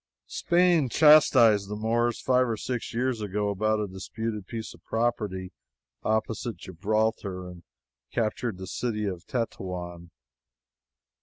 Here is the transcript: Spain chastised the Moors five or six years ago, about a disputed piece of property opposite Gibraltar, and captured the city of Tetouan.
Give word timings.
Spain 0.25 0.89
chastised 0.89 1.69
the 1.69 1.75
Moors 1.75 2.19
five 2.19 2.47
or 2.49 2.57
six 2.57 2.91
years 2.91 3.21
ago, 3.21 3.49
about 3.49 3.79
a 3.79 3.85
disputed 3.87 4.47
piece 4.47 4.73
of 4.73 4.83
property 4.83 5.51
opposite 6.01 6.57
Gibraltar, 6.57 7.47
and 7.47 7.61
captured 8.11 8.57
the 8.57 8.65
city 8.65 9.05
of 9.05 9.27
Tetouan. 9.27 10.09